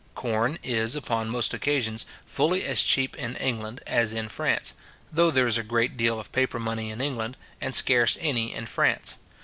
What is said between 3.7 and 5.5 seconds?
as in France, though there